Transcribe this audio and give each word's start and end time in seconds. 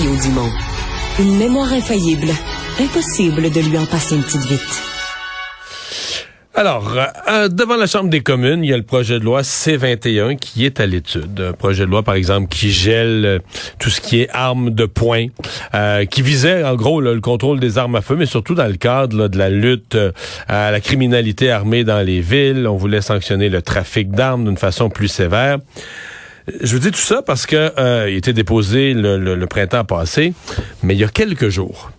Une 0.00 1.38
mémoire 1.38 1.72
infaillible. 1.72 2.28
Impossible 2.78 3.50
de 3.50 3.68
lui 3.68 3.76
en 3.76 3.84
passer 3.84 4.14
une 4.14 4.22
petite 4.22 4.44
vite. 4.44 4.82
Alors, 6.54 6.96
euh, 7.28 7.48
devant 7.48 7.76
la 7.76 7.86
Chambre 7.86 8.08
des 8.08 8.20
communes, 8.20 8.62
il 8.62 8.70
y 8.70 8.72
a 8.72 8.76
le 8.76 8.84
projet 8.84 9.18
de 9.18 9.24
loi 9.24 9.42
C-21 9.42 10.36
qui 10.36 10.64
est 10.64 10.78
à 10.78 10.86
l'étude. 10.86 11.40
Un 11.40 11.52
projet 11.52 11.84
de 11.84 11.90
loi, 11.90 12.04
par 12.04 12.14
exemple, 12.14 12.48
qui 12.48 12.70
gèle 12.70 13.24
euh, 13.24 13.38
tout 13.80 13.90
ce 13.90 14.00
qui 14.00 14.20
est 14.20 14.28
armes 14.30 14.70
de 14.70 14.86
poing, 14.86 15.26
euh, 15.74 16.04
qui 16.04 16.22
visait, 16.22 16.62
en 16.62 16.76
gros, 16.76 17.00
le 17.00 17.20
contrôle 17.20 17.58
des 17.58 17.76
armes 17.76 17.96
à 17.96 18.00
feu, 18.00 18.14
mais 18.14 18.26
surtout 18.26 18.54
dans 18.54 18.68
le 18.68 18.76
cadre 18.76 19.26
de 19.26 19.36
la 19.36 19.50
lutte 19.50 19.96
à 20.46 20.70
la 20.70 20.80
criminalité 20.80 21.50
armée 21.50 21.82
dans 21.82 22.06
les 22.06 22.20
villes. 22.20 22.68
On 22.68 22.76
voulait 22.76 23.00
sanctionner 23.02 23.48
le 23.48 23.62
trafic 23.62 24.12
d'armes 24.12 24.44
d'une 24.44 24.58
façon 24.58 24.90
plus 24.90 25.08
sévère. 25.08 25.58
Je 26.60 26.74
vous 26.74 26.80
dis 26.80 26.90
tout 26.90 26.98
ça 26.98 27.22
parce 27.22 27.46
que 27.46 28.08
il 28.08 28.16
était 28.16 28.32
déposé 28.32 28.94
le 28.94 29.46
printemps 29.46 29.84
passé, 29.84 30.32
mais 30.82 30.94
il 30.94 31.00
y 31.00 31.04
a 31.04 31.08
quelques 31.08 31.48
jours, 31.48 31.90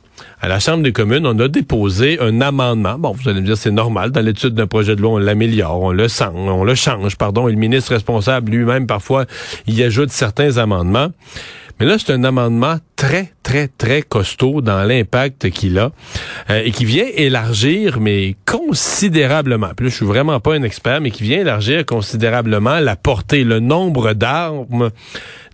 à 0.42 0.48
la 0.48 0.60
Chambre 0.60 0.84
des 0.84 0.94
communes, 0.94 1.26
on 1.28 1.38
a 1.40 1.48
déposé 1.50 2.18
un 2.22 2.40
amendement. 2.40 2.98
Bon, 2.98 3.12
vous 3.12 3.28
allez 3.28 3.42
me 3.42 3.46
dire, 3.46 3.58
c'est 3.58 3.72
normal. 3.72 4.12
Dans 4.12 4.22
l'étude 4.22 4.54
d'un 4.54 4.68
projet 4.68 4.96
de 4.96 5.02
loi, 5.02 5.12
on 5.12 5.18
l'améliore, 5.18 5.82
on 5.82 5.92
le 5.92 6.08
sent, 6.08 6.30
on 6.34 6.64
le 6.64 6.76
change, 6.76 7.18
pardon. 7.18 7.50
Et 7.50 7.52
le 7.52 7.58
ministre 7.58 7.92
responsable 7.92 8.52
lui-même, 8.52 8.88
parfois, 8.88 9.26
y 9.68 9.84
ajoute 9.84 10.12
certains 10.12 10.58
amendements. 10.58 11.10
Mais 11.80 11.86
là, 11.86 11.98
c'est 11.98 12.12
un 12.12 12.24
amendement 12.26 12.78
très, 12.98 13.32
très, 13.42 13.70
très 13.70 14.02
costaud 14.02 14.62
dans 14.62 14.84
l'impact 14.84 15.50
qu'il 15.50 15.80
a 15.80 15.92
euh, 16.50 16.62
et 16.64 16.72
qui 16.72 16.84
vient 16.84 17.06
élargir, 17.16 18.00
mais 18.02 18.36
considérablement, 18.46 19.70
puis 19.76 19.86
là, 19.86 19.90
je 19.90 19.96
suis 19.96 20.06
vraiment 20.06 20.40
pas 20.42 20.56
un 20.56 20.64
expert, 20.64 21.00
mais 21.00 21.12
qui 21.12 21.24
vient 21.24 21.40
élargir 21.40 21.86
considérablement 21.86 22.80
la 22.80 22.98
portée, 22.98 23.46
le 23.46 23.60
nombre 23.60 24.14
d'armes, 24.14 24.90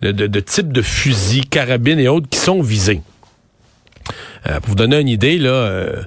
de, 0.01 0.11
de, 0.11 0.25
de 0.25 0.39
types 0.39 0.73
de 0.73 0.81
fusils, 0.81 1.47
carabines 1.47 1.99
et 1.99 2.07
autres 2.07 2.27
qui 2.27 2.39
sont 2.39 2.61
visés. 2.61 3.01
Euh, 4.47 4.59
pour 4.59 4.69
vous 4.69 4.75
donner 4.75 4.99
une 4.99 5.07
idée, 5.07 5.37
là, 5.37 5.49
euh, 5.49 6.03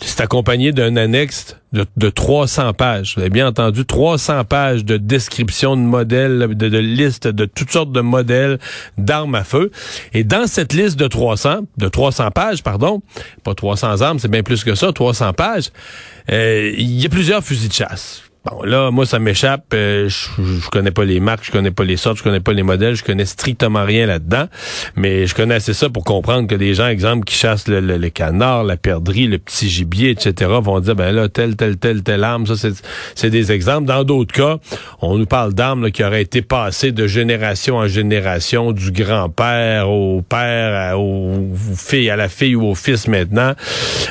c'est 0.00 0.20
accompagné 0.20 0.72
d'un 0.72 0.96
annexe 0.96 1.56
de, 1.72 1.84
de, 1.96 2.08
300 2.08 2.72
pages. 2.72 3.14
Vous 3.14 3.20
avez 3.20 3.30
bien 3.30 3.48
entendu, 3.48 3.84
300 3.84 4.44
pages 4.44 4.84
de 4.84 4.96
description 4.96 5.76
de 5.76 5.82
modèles, 5.82 6.38
de, 6.38 6.68
de 6.68 6.78
listes 6.78 7.26
de 7.26 7.44
toutes 7.44 7.70
sortes 7.70 7.92
de 7.92 8.00
modèles 8.00 8.58
d'armes 8.96 9.34
à 9.34 9.44
feu. 9.44 9.70
Et 10.14 10.24
dans 10.24 10.46
cette 10.46 10.72
liste 10.72 10.98
de 10.98 11.08
300, 11.08 11.60
de 11.76 11.88
300 11.88 12.30
pages, 12.30 12.62
pardon, 12.62 13.02
pas 13.44 13.54
300 13.54 14.00
armes, 14.00 14.18
c'est 14.18 14.30
bien 14.30 14.42
plus 14.42 14.64
que 14.64 14.74
ça, 14.74 14.92
300 14.92 15.32
pages, 15.32 15.70
euh, 16.30 16.72
il 16.76 17.00
y 17.00 17.06
a 17.06 17.08
plusieurs 17.08 17.42
fusils 17.42 17.68
de 17.68 17.74
chasse. 17.74 18.27
Bon, 18.50 18.62
là, 18.62 18.90
moi, 18.90 19.04
ça 19.04 19.18
m'échappe. 19.18 19.64
Euh, 19.74 20.08
je, 20.08 20.68
connais 20.70 20.90
pas 20.90 21.04
les 21.04 21.20
marques, 21.20 21.44
je 21.44 21.50
connais 21.50 21.70
pas 21.70 21.84
les 21.84 21.96
sortes, 21.96 22.18
je 22.18 22.22
connais 22.22 22.40
pas 22.40 22.52
les 22.52 22.62
modèles, 22.62 22.94
je 22.94 23.04
connais 23.04 23.24
strictement 23.24 23.84
rien 23.84 24.06
là-dedem. 24.06 24.48
Mais 24.96 25.26
je 25.26 25.34
connais 25.34 25.56
assez 25.56 25.74
ça 25.74 25.88
pour 25.88 26.04
comprendre 26.04 26.46
que 26.46 26.54
des 26.54 26.74
gens, 26.74 26.86
exemple, 26.86 27.24
qui 27.24 27.34
chassent 27.34 27.68
le, 27.68 27.80
le, 27.80 28.10
canard, 28.10 28.64
la 28.64 28.76
perdrix, 28.76 29.26
le 29.26 29.38
petit 29.38 29.68
gibier, 29.68 30.10
etc., 30.10 30.50
vont 30.62 30.80
dire, 30.80 30.94
ben 30.94 31.12
là, 31.12 31.28
telle, 31.28 31.56
telle, 31.56 31.76
telle, 31.76 32.02
telle 32.02 32.24
arme, 32.24 32.46
ça, 32.46 32.68
c'est 33.14 33.30
des 33.30 33.52
exemples. 33.52 33.86
Dans 33.86 34.04
d'autres 34.04 34.32
cas, 34.32 34.58
on 35.00 35.18
nous 35.18 35.26
parle 35.26 35.52
d'armes 35.52 35.90
qui 35.90 36.04
auraient 36.04 36.22
été 36.22 36.42
passées 36.42 36.92
de 36.92 37.06
génération 37.06 37.76
en 37.76 37.86
génération, 37.86 38.72
du 38.72 38.92
grand-père 38.92 39.90
au 39.90 40.22
père, 40.22 40.98
aux 40.98 41.50
filles, 41.76 42.10
à 42.10 42.16
la 42.16 42.28
fille 42.28 42.54
ou 42.54 42.64
au 42.64 42.74
fils 42.74 43.08
maintenant. 43.08 43.54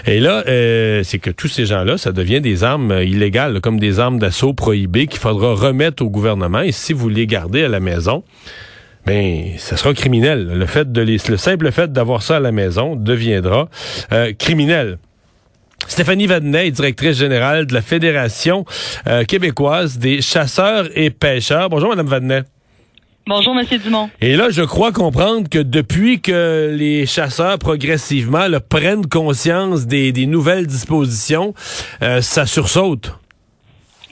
Et 0.05 0.19
là, 0.19 0.43
euh, 0.47 1.01
c'est 1.03 1.19
que 1.19 1.29
tous 1.29 1.47
ces 1.47 1.65
gens-là, 1.65 1.97
ça 1.97 2.11
devient 2.11 2.41
des 2.41 2.63
armes 2.63 3.01
illégales, 3.01 3.61
comme 3.61 3.79
des 3.79 3.99
armes 3.99 4.19
d'assaut 4.27 4.53
prohibé 4.53 5.07
qu'il 5.07 5.21
faudra 5.21 5.53
remettre 5.53 6.03
au 6.03 6.09
gouvernement. 6.09 6.59
Et 6.59 6.73
si 6.73 6.91
vous 6.91 7.07
les 7.07 7.27
gardez 7.27 7.63
à 7.63 7.69
la 7.69 7.79
maison, 7.79 8.25
ben, 9.05 9.53
ça 9.57 9.77
sera 9.77 9.93
criminel. 9.93 10.47
Le 10.47 10.65
fait 10.65 10.91
de 10.91 11.01
les, 11.01 11.17
le 11.29 11.37
simple 11.37 11.71
fait 11.71 11.93
d'avoir 11.93 12.21
ça 12.21 12.35
à 12.35 12.39
la 12.41 12.51
maison 12.51 12.97
deviendra 12.97 13.69
euh, 14.11 14.33
criminel. 14.37 14.97
Stéphanie 15.87 16.27
Vadnet, 16.27 16.71
directrice 16.71 17.17
générale 17.17 17.67
de 17.67 17.73
la 17.73 17.81
Fédération 17.81 18.65
euh, 19.07 19.23
québécoise 19.23 19.97
des 19.97 20.21
chasseurs 20.21 20.89
et 20.95 21.09
pêcheurs. 21.09 21.69
Bonjour, 21.69 21.87
Madame 21.87 22.07
Vadnet. 22.07 22.43
Bonjour, 23.27 23.55
Monsieur 23.55 23.77
Dumont. 23.77 24.09
Et 24.19 24.35
là, 24.35 24.49
je 24.49 24.63
crois 24.63 24.91
comprendre 24.91 25.47
que 25.47 25.59
depuis 25.59 26.19
que 26.19 26.73
les 26.73 27.05
chasseurs 27.05 27.59
progressivement 27.59 28.47
prennent 28.67 29.05
conscience 29.05 29.85
des, 29.85 30.11
nouvelles 30.25 30.67
dispositions, 30.67 31.53
euh, 32.01 32.21
ça 32.21 32.45
sursaute. 32.45 33.13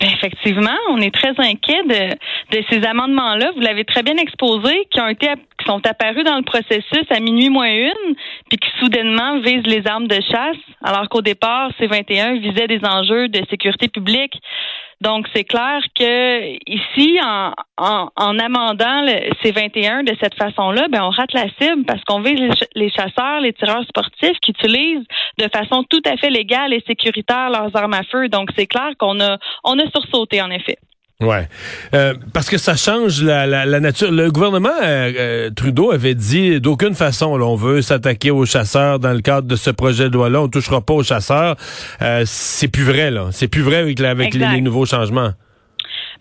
Effectivement, 0.01 0.77
on 0.89 0.99
est 0.99 1.13
très 1.13 1.33
inquiet 1.37 1.83
de, 1.83 2.57
de 2.57 2.63
ces 2.69 2.85
amendements-là. 2.85 3.51
Vous 3.55 3.61
l'avez 3.61 3.85
très 3.85 4.03
bien 4.03 4.17
exposé, 4.17 4.87
qui 4.91 4.99
ont 4.99 5.07
été 5.07 5.27
qui 5.57 5.65
sont 5.65 5.85
apparus 5.87 6.23
dans 6.25 6.35
le 6.35 6.43
processus 6.43 7.05
à 7.09 7.19
minuit 7.19 7.49
moins 7.49 7.71
une, 7.71 8.15
puis 8.49 8.57
qui 8.57 8.69
soudainement 8.79 9.39
visent 9.39 9.65
les 9.65 9.87
armes 9.87 10.07
de 10.07 10.19
chasse, 10.21 10.57
alors 10.83 11.07
qu'au 11.09 11.21
départ, 11.21 11.71
ces 11.79 11.87
21 11.87 12.39
visaient 12.39 12.67
des 12.67 12.81
enjeux 12.83 13.29
de 13.29 13.41
sécurité 13.49 13.87
publique. 13.87 14.33
Donc, 15.05 15.27
c'est 15.35 15.43
clair 15.43 15.81
que 15.93 16.55
ici, 16.67 17.19
en, 17.23 17.53
en, 17.77 18.39
amendant 18.39 19.03
le, 19.03 19.29
ces 19.43 19.51
21 19.51 20.01
de 20.01 20.15
cette 20.19 20.33
façon-là, 20.33 20.87
ben, 20.89 21.03
on 21.03 21.11
rate 21.11 21.31
la 21.33 21.45
cible 21.59 21.85
parce 21.85 22.03
qu'on 22.05 22.21
vise 22.21 22.39
les, 22.73 22.89
chasseurs, 22.89 23.39
les 23.39 23.53
tireurs 23.53 23.83
sportifs 23.83 24.39
qui 24.41 24.49
utilisent 24.49 25.05
de 25.37 25.47
façon 25.53 25.83
tout 25.87 26.01
à 26.05 26.17
fait 26.17 26.31
légale 26.31 26.73
et 26.73 26.83
sécuritaire 26.87 27.51
leurs 27.51 27.75
armes 27.75 27.93
à 27.93 28.01
feu. 28.01 28.29
Donc, 28.29 28.49
c'est 28.57 28.65
clair 28.65 28.93
qu'on 28.97 29.19
a, 29.19 29.37
on 29.63 29.77
a 29.77 29.87
sursauté, 29.91 30.41
en 30.41 30.49
effet. 30.49 30.79
Ouais, 31.21 31.47
euh, 31.93 32.13
parce 32.33 32.49
que 32.49 32.57
ça 32.57 32.75
change 32.75 33.23
la, 33.23 33.45
la, 33.47 33.79
nature. 33.79 34.11
Le 34.11 34.29
gouvernement 34.31 34.67
euh, 34.83 35.13
euh, 35.17 35.49
Trudeau 35.49 35.91
avait 35.91 36.13
dit 36.13 36.59
d'aucune 36.59 36.93
façon, 36.93 37.37
là, 37.37 37.45
on 37.45 37.55
veut 37.55 37.81
s'attaquer 37.81 38.31
aux 38.31 38.45
chasseurs 38.45 38.99
dans 38.99 39.13
le 39.13 39.21
cadre 39.21 39.47
de 39.47 39.55
ce 39.55 39.69
projet 39.69 40.09
de 40.09 40.13
loi-là. 40.13 40.41
On 40.41 40.49
touchera 40.49 40.81
pas 40.81 40.93
aux 40.93 41.03
chasseurs. 41.03 41.55
c'est 42.25 42.67
plus 42.67 42.83
vrai 42.83 43.11
là. 43.11 43.29
C'est 43.31 43.47
plus 43.47 43.61
vrai 43.61 43.77
avec, 43.77 44.01
avec 44.01 44.33
les, 44.33 44.59
nouveaux 44.59 44.85
changements. 44.85 45.31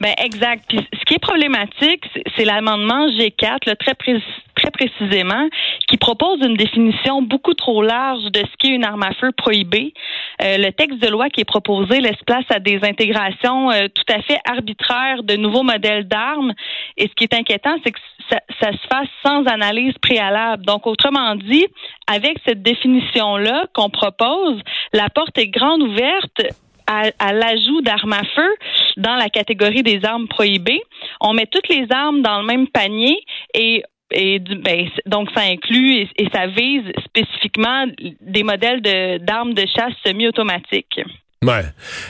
Ben 0.00 0.12
exact. 0.24 0.64
Puis, 0.68 0.86
ce 0.92 1.04
qui 1.06 1.14
est 1.14 1.22
problématique, 1.22 2.04
c'est 2.36 2.44
l'amendement 2.44 3.08
G4, 3.08 3.58
le 3.66 3.74
très 3.74 3.94
très 3.94 4.70
précisément, 4.70 5.48
qui 5.94 5.98
propose 5.98 6.40
une 6.44 6.56
définition 6.56 7.22
beaucoup 7.22 7.54
trop 7.54 7.80
large 7.80 8.24
de 8.32 8.40
ce 8.40 8.56
qu'est 8.58 8.74
une 8.74 8.84
arme 8.84 9.04
à 9.04 9.14
feu 9.14 9.30
prohibée. 9.30 9.94
Euh, 10.42 10.56
le 10.58 10.72
texte 10.72 10.98
de 10.98 11.06
loi 11.06 11.28
qui 11.28 11.40
est 11.40 11.44
proposé 11.44 12.00
laisse 12.00 12.20
place 12.26 12.44
à 12.50 12.58
des 12.58 12.80
intégrations 12.82 13.70
euh, 13.70 13.86
tout 13.94 14.12
à 14.12 14.20
fait 14.22 14.38
arbitraires 14.44 15.22
de 15.22 15.36
nouveaux 15.36 15.62
modèles 15.62 16.08
d'armes. 16.08 16.52
Et 16.96 17.06
ce 17.06 17.14
qui 17.14 17.22
est 17.22 17.34
inquiétant, 17.34 17.76
c'est 17.84 17.92
que 17.92 18.00
ça, 18.28 18.72
se 18.72 18.88
fasse 18.90 19.06
sans 19.24 19.44
analyse 19.44 19.94
préalable. 20.02 20.64
Donc, 20.64 20.84
autrement 20.88 21.36
dit, 21.36 21.66
avec 22.08 22.38
cette 22.44 22.62
définition-là 22.64 23.66
qu'on 23.72 23.88
propose, 23.88 24.60
la 24.92 25.08
porte 25.10 25.38
est 25.38 25.46
grande 25.46 25.82
ouverte 25.82 26.42
à, 26.88 27.04
à 27.20 27.32
l'ajout 27.32 27.82
d'armes 27.82 28.14
à 28.14 28.24
feu 28.34 28.54
dans 28.96 29.14
la 29.14 29.28
catégorie 29.28 29.84
des 29.84 30.04
armes 30.04 30.26
prohibées. 30.26 30.82
On 31.20 31.34
met 31.34 31.46
toutes 31.46 31.68
les 31.68 31.86
armes 31.90 32.20
dans 32.20 32.40
le 32.40 32.46
même 32.46 32.66
panier 32.66 33.16
et 33.54 33.84
ben, 34.14 34.88
donc 35.06 35.28
ça 35.34 35.42
inclut 35.42 36.06
et, 36.16 36.28
ça 36.32 36.46
vise 36.46 36.84
spécifiquement 37.04 37.86
des 38.20 38.42
modèles 38.42 38.80
d'armes 39.20 39.54
de, 39.54 39.64
chasse 39.66 39.92
semi-automatiques. 40.04 41.00
Ouais. 41.42 41.64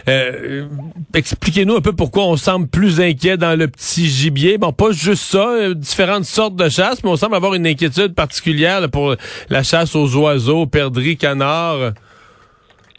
Euh, 0.09 0.67
expliquez-nous 1.13 1.77
un 1.77 1.81
peu 1.81 1.93
pourquoi 1.93 2.27
on 2.27 2.37
semble 2.37 2.69
plus 2.69 3.01
inquiet 3.01 3.37
dans 3.37 3.59
le 3.59 3.67
petit 3.67 4.07
gibier. 4.07 4.59
Bon, 4.59 4.73
pas 4.73 4.93
juste 4.93 5.25
ça, 5.25 5.49
euh, 5.49 5.75
différentes 5.75 6.25
sortes 6.25 6.55
de 6.55 6.69
chasse, 6.69 7.03
mais 7.03 7.11
on 7.11 7.17
semble 7.17 7.35
avoir 7.35 7.55
une 7.55 7.67
inquiétude 7.67 8.15
particulière 8.15 8.89
pour 8.91 9.17
la 9.49 9.63
chasse 9.65 9.97
aux 9.97 10.17
oiseaux, 10.17 10.67
perdrix, 10.67 11.17
canards. 11.17 11.95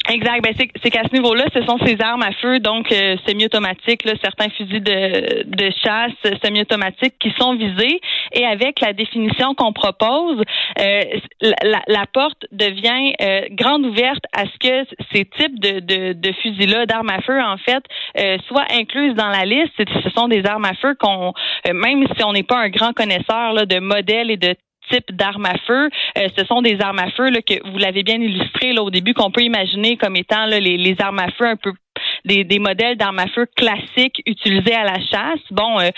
Exact. 0.08 0.44
Ben 0.44 0.54
c'est 0.56 0.90
qu'à 0.92 1.04
ce 1.04 1.14
niveau-là, 1.14 1.46
ce 1.54 1.64
sont 1.64 1.80
ces 1.86 2.00
armes 2.00 2.22
à 2.22 2.32
feu, 2.34 2.60
donc 2.60 2.92
euh, 2.92 3.16
semi-automatiques, 3.28 4.04
certains 4.24 4.50
fusils 4.50 4.84
de, 4.84 5.44
de 5.44 5.72
chasse 5.84 6.12
semi-automatiques 6.44 7.16
qui 7.20 7.34
sont 7.40 7.56
visés. 7.56 8.00
Et 8.32 8.46
avec 8.46 8.82
la 8.82 8.94
définition 8.94 9.56
qu'on 9.56 9.74
propose, 9.74 10.44
euh, 10.80 11.02
la, 11.42 11.82
la, 11.88 12.06
porte 12.14 12.46
devient 12.52 13.14
euh, 13.22 13.42
grande 13.52 13.86
ouverte 13.86 14.24
à 14.32 14.44
ce 14.46 14.58
que 14.60 14.96
ces 15.12 15.26
types 15.26 15.60
de, 15.60 15.80
de, 15.80 16.14
de 16.14 16.32
fusils-là, 16.34 16.86
d'armes 16.86 17.10
à 17.10 17.22
feu, 17.22 17.42
en 17.42 17.58
fait, 17.58 17.84
euh, 18.20 18.38
soient 18.48 18.68
incluses 18.72 19.16
dans 19.16 19.30
la 19.30 19.46
liste. 19.46 19.74
Ce 19.78 20.10
sont 20.12 20.28
des 20.28 20.46
armes 20.46 20.66
à 20.66 20.76
feu 20.76 20.96
qu'on, 21.00 21.34
même 21.72 22.06
si 22.16 22.24
on 22.24 22.34
n'est 22.34 22.44
pas 22.44 22.60
un 22.60 22.70
grand 22.70 22.94
connaisseur 22.94 23.54
là, 23.54 23.66
de 23.66 23.80
modèles 23.80 24.30
et 24.30 24.38
de 24.38 24.56
type 24.90 25.12
d'armes 25.12 25.46
à 25.46 25.58
feu. 25.66 25.90
Euh, 26.18 26.28
ce 26.38 26.46
sont 26.46 26.62
des 26.62 26.80
armes 26.82 27.00
à 27.00 27.12
feu 27.12 27.30
que 27.46 27.70
vous 27.70 27.78
l'avez 27.78 28.04
bien 28.04 28.16
illustré 28.16 28.74
là, 28.74 28.84
au 28.84 28.90
début, 28.90 29.14
qu'on 29.14 29.32
peut 29.32 29.42
imaginer 29.42 29.98
comme 29.98 30.16
étant 30.16 30.46
les, 30.46 30.96
armes 31.00 31.20
à 31.20 31.32
feu 31.32 31.46
un 31.46 31.56
peu 31.56 31.74
des, 32.26 32.60
modèles 32.60 32.98
d'armes 32.98 33.20
à 33.20 33.28
feu 33.28 33.46
classiques 33.56 34.22
utilisées 34.26 34.76
à 34.76 34.84
la 34.84 35.00
chasse. 35.00 35.42
Bon, 35.52 35.80
euh, 35.80 35.90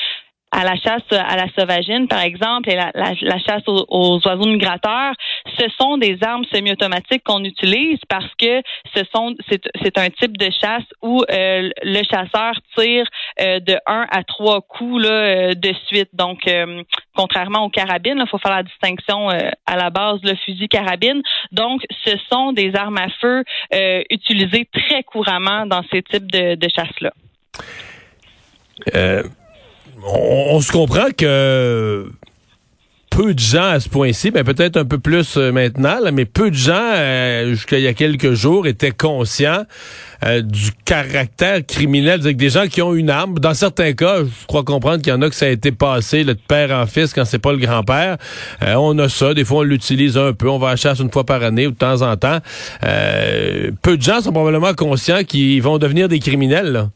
à 0.51 0.63
la 0.63 0.75
chasse 0.75 1.03
à 1.11 1.35
la 1.35 1.47
sauvagine, 1.57 2.07
par 2.07 2.21
exemple, 2.21 2.69
et 2.69 2.75
la, 2.75 3.39
chasse 3.39 3.63
aux, 3.67 4.19
oiseaux 4.25 4.47
migrateurs, 4.47 5.13
ce 5.57 5.65
sont 5.79 5.97
des 5.97 6.17
armes 6.21 6.45
semi-automatiques 6.51 7.23
qu'on 7.23 7.43
utilise 7.43 7.99
parce 8.07 8.33
que 8.35 8.61
ce 8.95 9.03
sont 9.13 9.35
c'est 9.49 9.97
un 9.97 10.09
type 10.09 10.37
de 10.37 10.49
chasse 10.49 10.85
où 11.01 11.23
euh, 11.29 11.69
le 11.83 12.03
chasseur 12.03 12.53
tire 12.77 13.05
euh, 13.41 13.59
de 13.59 13.77
un 13.85 14.07
à 14.09 14.23
trois 14.23 14.61
coups 14.61 15.03
là, 15.03 15.09
euh, 15.09 15.53
de 15.53 15.73
suite. 15.87 16.09
Donc, 16.13 16.49
contrairement 17.15 17.65
aux 17.65 17.69
carabines, 17.69 18.19
il 18.19 18.29
faut 18.29 18.37
faire 18.37 18.55
la 18.55 18.63
distinction 18.63 19.29
à 19.29 19.75
la 19.75 19.89
base, 19.89 20.19
le 20.23 20.35
fusil 20.35 20.67
carabine. 20.69 21.21
Donc, 21.51 21.81
ce 22.05 22.15
sont 22.31 22.53
des 22.53 22.75
armes 22.75 22.97
à 22.97 23.09
feu 23.21 23.43
utilisées 24.09 24.67
très 24.71 25.03
couramment 25.03 25.65
dans 25.65 25.83
ces 25.91 26.01
types 26.03 26.31
de, 26.31 26.55
de 26.55 26.67
chasse-là 26.69 27.11
on, 30.03 30.61
se 30.61 30.71
comprend 30.71 31.09
que 31.15 32.09
peu 33.09 33.33
de 33.33 33.39
gens 33.39 33.69
à 33.69 33.79
ce 33.79 33.89
point-ci, 33.89 34.29
ben 34.31 34.43
peut-être 34.43 34.77
un 34.77 34.85
peu 34.85 34.99
plus 34.99 35.37
euh, 35.37 35.51
maintenant, 35.51 35.97
mais 36.13 36.25
peu 36.25 36.51
de 36.51 36.55
gens, 36.55 36.73
euh, 36.75 37.49
jusqu'à 37.49 37.79
il 37.79 37.83
y 37.83 37.87
a 37.87 37.93
quelques 37.93 38.33
jours, 38.33 38.67
étaient 38.67 38.91
conscients 38.91 39.63
euh, 40.23 40.41
du 40.41 40.71
caractère 40.85 41.65
criminel. 41.65 42.19
Des 42.19 42.49
gens 42.49 42.67
qui 42.67 42.81
ont 42.81 42.93
une 42.93 43.09
arme. 43.09 43.39
Dans 43.39 43.55
certains 43.55 43.93
cas, 43.93 44.19
je 44.19 44.45
crois 44.45 44.63
comprendre 44.63 45.01
qu'il 45.01 45.11
y 45.11 45.15
en 45.15 45.21
a 45.21 45.29
que 45.29 45.35
ça 45.35 45.45
a 45.45 45.49
été 45.49 45.71
passé 45.71 46.23
le 46.23 46.35
de 46.35 46.39
père 46.47 46.71
en 46.71 46.85
fils 46.85 47.13
quand 47.13 47.25
c'est 47.25 47.39
pas 47.39 47.51
le 47.51 47.57
grand-père. 47.57 48.17
on 48.61 48.97
a 48.99 49.09
ça. 49.09 49.33
Des 49.33 49.45
fois, 49.45 49.59
on 49.59 49.63
l'utilise 49.63 50.17
un 50.17 50.33
peu. 50.33 50.49
On 50.49 50.59
va 50.59 50.67
à 50.67 50.71
la 50.71 50.75
chasse 50.75 50.99
une 50.99 51.11
fois 51.11 51.23
par 51.23 51.41
année 51.41 51.65
ou 51.65 51.71
de 51.71 51.77
temps 51.77 52.03
en 52.03 52.15
temps. 52.17 52.39
peu 52.81 53.97
de 53.97 54.01
gens 54.01 54.21
sont 54.21 54.31
probablement 54.31 54.73
conscients 54.73 55.23
qu'ils 55.23 55.61
vont 55.61 55.79
devenir 55.79 56.07
des 56.07 56.19
criminels. 56.19 56.71
Là. 56.71 56.89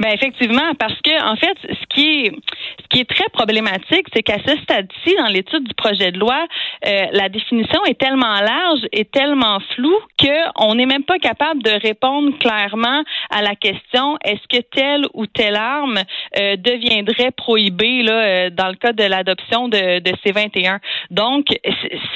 Ben 0.00 0.12
effectivement, 0.14 0.74
parce 0.78 0.98
que 1.02 1.22
en 1.22 1.36
fait, 1.36 1.58
ce 1.62 1.86
qui 1.94 2.24
est 2.24 2.32
ce 2.80 2.88
qui 2.88 3.00
est 3.00 3.04
très 3.08 3.28
problématique, 3.34 4.06
c'est 4.14 4.22
qu'à 4.22 4.38
ce 4.38 4.56
stade-ci, 4.62 5.14
dans 5.16 5.26
l'étude 5.26 5.68
du 5.68 5.74
projet 5.74 6.10
de 6.10 6.18
loi, 6.18 6.46
euh, 6.86 7.04
la 7.12 7.28
définition 7.28 7.84
est 7.84 8.00
tellement 8.00 8.40
large 8.40 8.80
et 8.92 9.04
tellement 9.04 9.58
floue 9.74 9.98
qu'on 10.18 10.74
n'est 10.74 10.86
même 10.86 11.04
pas 11.04 11.18
capable 11.18 11.62
de 11.62 11.70
répondre 11.82 12.36
clairement 12.38 13.02
à 13.28 13.42
la 13.42 13.54
question 13.54 14.16
est-ce 14.24 14.48
que 14.48 14.62
telle 14.74 15.04
ou 15.12 15.26
telle 15.26 15.56
arme 15.56 15.98
euh, 16.38 16.56
deviendrait 16.56 17.30
prohibée 17.32 18.02
là 18.02 18.12
euh, 18.12 18.50
dans 18.50 18.68
le 18.68 18.74
cas 18.74 18.92
de 18.92 19.04
l'adoption 19.04 19.68
de, 19.68 20.00
de 20.00 20.10
C21. 20.24 20.78
Donc, 21.10 21.46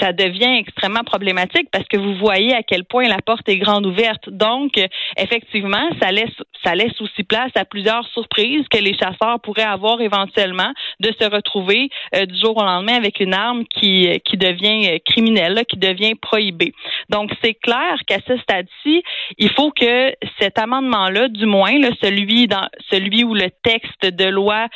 ça 0.00 0.12
devient 0.12 0.58
extrêmement 0.58 1.04
problématique 1.04 1.68
parce 1.72 1.86
que 1.88 1.96
vous 1.96 2.14
voyez 2.16 2.54
à 2.54 2.62
quel 2.62 2.84
point 2.84 3.08
la 3.08 3.20
porte 3.24 3.48
est 3.48 3.58
grande 3.58 3.86
ouverte. 3.86 4.28
Donc, 4.30 4.72
effectivement, 5.16 5.88
ça 6.00 6.12
laisse 6.12 6.30
ça 6.64 6.74
laisse 6.74 6.98
aussi 7.00 7.22
place 7.22 7.50
à 7.54 7.64
plusieurs 7.64 8.06
surprises 8.08 8.66
que 8.70 8.78
les 8.78 8.94
chasseurs 8.94 9.38
pourraient 9.40 9.62
avoir 9.62 10.00
éventuellement 10.00 10.72
de 11.00 11.12
se 11.20 11.28
retrouver 11.28 11.90
euh, 12.14 12.26
du 12.26 12.38
jour 12.38 12.56
au 12.56 12.62
lendemain 12.62 12.94
avec 12.94 13.20
une 13.20 13.34
arme 13.34 13.64
qui, 13.66 14.08
qui 14.24 14.36
devient 14.36 14.88
euh, 14.88 14.98
criminelle, 15.04 15.62
qui 15.68 15.76
devient 15.76 16.14
prohibée. 16.14 16.72
Donc, 17.10 17.30
c'est 17.42 17.54
clair 17.54 17.98
qu'à 18.06 18.18
ce 18.26 18.36
stade-ci, 18.38 19.02
il 19.38 19.50
faut 19.50 19.70
que 19.70 20.14
cet 20.40 20.58
amendement-là, 20.58 21.28
du 21.28 21.46
moins, 21.46 21.72
celui, 22.02 22.46
dans, 22.46 22.66
celui 22.90 23.24
où 23.24 23.34
le 23.34 23.50
texte 23.62 24.03
de 24.10 24.24
loi 24.24 24.68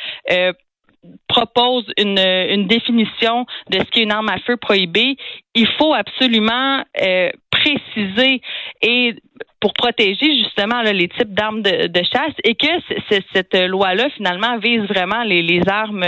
propose 1.29 1.85
une, 1.97 2.19
une, 2.19 2.67
définition 2.67 3.45
de 3.69 3.79
ce 3.79 3.85
qu'est 3.85 4.03
une 4.03 4.11
arme 4.11 4.27
à 4.27 4.37
feu 4.39 4.57
prohibée, 4.57 5.15
il 5.55 5.67
faut 5.77 5.93
absolument 5.93 6.83
préciser 7.49 8.41
et 8.81 9.15
pour 9.59 9.73
protéger 9.73 10.37
justement 10.37 10.81
les 10.81 11.09
types 11.09 11.33
d'armes 11.33 11.61
de, 11.61 11.87
de, 11.87 12.01
chasse 12.03 12.33
et 12.43 12.55
que 12.55 12.67
cette 13.33 13.55
loi-là 13.55 14.09
finalement 14.11 14.57
vise 14.57 14.83
vraiment 14.83 15.23
les, 15.23 15.41
les 15.41 15.61
armes 15.67 16.05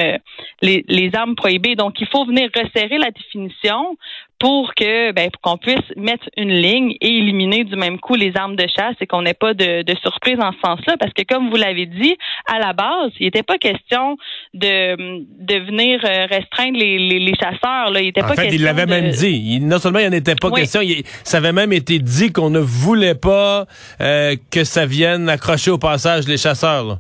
les, 0.61 0.85
les, 0.87 1.15
armes 1.15 1.35
prohibées. 1.35 1.75
Donc 1.75 1.99
il 1.99 2.07
faut 2.07 2.25
venir 2.25 2.49
resserrer 2.55 2.97
la 2.97 3.11
définition 3.11 3.97
pour 4.41 4.73
que 4.73 5.11
ben, 5.11 5.29
pour 5.29 5.41
qu'on 5.41 5.57
puisse 5.57 5.95
mettre 5.95 6.27
une 6.35 6.49
ligne 6.49 6.95
et 6.99 7.17
éliminer 7.19 7.63
du 7.63 7.75
même 7.75 7.99
coup 7.99 8.15
les 8.15 8.35
armes 8.35 8.55
de 8.55 8.65
chasse 8.75 8.95
et 8.99 9.05
qu'on 9.05 9.21
n'ait 9.21 9.35
pas 9.35 9.53
de, 9.53 9.83
de, 9.83 9.95
surprise 10.01 10.37
en 10.41 10.51
ce 10.51 10.57
sens-là. 10.65 10.95
Parce 10.99 11.13
que 11.13 11.21
comme 11.21 11.51
vous 11.51 11.57
l'avez 11.57 11.85
dit 11.85 12.17
à 12.47 12.57
la 12.57 12.73
base 12.73 13.11
il 13.19 13.27
n'était 13.27 13.43
pas 13.43 13.59
question 13.59 14.17
de, 14.55 14.95
de 15.45 15.65
venir 15.65 15.99
euh, 16.03 16.25
restreindre 16.25 16.79
les, 16.79 16.97
les, 16.97 17.19
les 17.19 17.35
chasseurs 17.35 17.91
là. 17.91 18.01
Il 18.01 18.07
était 18.07 18.23
en 18.23 18.29
pas 18.29 18.33
fait, 18.35 18.49
il 18.49 18.63
l'avait 18.63 18.87
même 18.87 19.11
dit. 19.11 19.57
Il, 19.57 19.67
non 19.67 19.77
seulement 19.77 19.99
il 19.99 20.09
n'en 20.09 20.17
était 20.17 20.35
pas 20.35 20.49
question 20.49 20.81
il, 20.81 21.03
ça 21.23 21.37
avait 21.37 21.53
même 21.53 21.71
été 21.71 21.99
dit 21.99 22.31
qu'on 22.31 22.49
ne 22.49 22.59
voulait 22.59 23.13
pas 23.13 23.67
euh, 24.01 24.35
que 24.49 24.63
ça 24.63 24.87
vienne 24.87 25.29
accrocher 25.29 25.69
au 25.69 25.77
passage 25.77 26.27
les 26.27 26.37
chasseurs 26.37 26.97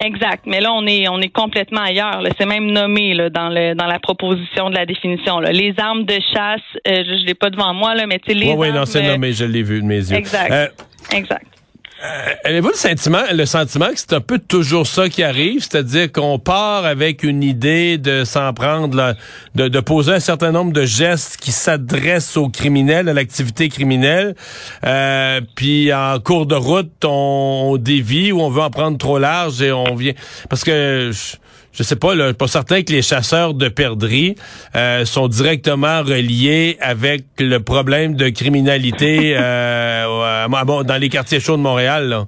Exact. 0.00 0.44
Mais 0.46 0.60
là, 0.60 0.72
on 0.72 0.86
est 0.86 1.08
on 1.08 1.20
est 1.20 1.32
complètement 1.32 1.82
ailleurs. 1.82 2.22
C'est 2.38 2.46
même 2.46 2.70
nommé 2.70 3.14
là, 3.14 3.30
dans 3.30 3.48
le 3.48 3.74
dans 3.74 3.86
la 3.86 3.98
proposition 3.98 4.68
de 4.68 4.74
la 4.74 4.86
définition. 4.86 5.38
Là. 5.40 5.52
Les 5.52 5.74
armes 5.78 6.04
de 6.04 6.18
chasse, 6.32 6.60
euh, 6.86 7.04
je, 7.06 7.22
ne 7.22 7.26
l'ai 7.26 7.34
pas 7.34 7.50
devant 7.50 7.72
moi 7.72 7.94
là, 7.94 8.06
mais 8.06 8.18
tu 8.18 8.34
les. 8.34 8.52
Oui, 8.52 8.54
oui, 8.56 8.72
non, 8.72 8.84
c'est 8.86 9.02
nommé. 9.02 9.32
Je 9.32 9.44
l'ai 9.44 9.62
vu 9.62 9.80
de 9.80 9.86
mes 9.86 9.98
yeux. 9.98 10.16
Exact. 10.16 10.50
Euh, 10.50 10.68
exact. 11.12 11.46
Euh, 12.04 12.34
avez-vous 12.44 12.68
le 12.68 12.74
sentiment, 12.74 13.22
le 13.32 13.46
sentiment 13.46 13.86
que 13.86 13.98
c'est 13.98 14.12
un 14.12 14.20
peu 14.20 14.38
toujours 14.38 14.86
ça 14.86 15.08
qui 15.08 15.22
arrive, 15.22 15.62
c'est-à-dire 15.62 16.12
qu'on 16.12 16.38
part 16.38 16.84
avec 16.84 17.22
une 17.22 17.42
idée 17.42 17.96
de 17.96 18.24
s'en 18.24 18.52
prendre, 18.52 19.14
de, 19.54 19.68
de, 19.68 19.80
poser 19.80 20.12
un 20.12 20.20
certain 20.20 20.52
nombre 20.52 20.72
de 20.72 20.84
gestes 20.84 21.38
qui 21.38 21.50
s'adressent 21.50 22.36
aux 22.36 22.50
criminels, 22.50 23.08
à 23.08 23.14
l'activité 23.14 23.70
criminelle, 23.70 24.34
euh, 24.84 25.40
puis 25.54 25.94
en 25.94 26.18
cours 26.20 26.44
de 26.44 26.56
route, 26.56 26.92
on, 27.04 27.78
dévie 27.80 28.32
ou 28.32 28.42
on 28.42 28.50
veut 28.50 28.62
en 28.62 28.70
prendre 28.70 28.98
trop 28.98 29.18
large 29.18 29.62
et 29.62 29.72
on 29.72 29.94
vient... 29.94 30.12
Parce 30.50 30.62
que... 30.62 31.10
Je, 31.10 31.36
je 31.74 31.82
sais 31.82 31.96
pas, 31.96 32.14
là, 32.14 32.32
pas 32.32 32.46
certain 32.46 32.82
que 32.82 32.92
les 32.92 33.02
chasseurs 33.02 33.54
de 33.54 33.68
perdrix 33.68 34.36
euh, 34.76 35.04
sont 35.04 35.28
directement 35.28 36.02
reliés 36.02 36.76
avec 36.80 37.24
le 37.38 37.58
problème 37.58 38.14
de 38.14 38.28
criminalité 38.28 39.36
euh, 39.36 40.46
dans 40.84 41.00
les 41.00 41.08
quartiers 41.08 41.40
chauds 41.40 41.56
de 41.56 41.62
Montréal. 41.62 42.08
Là. 42.08 42.26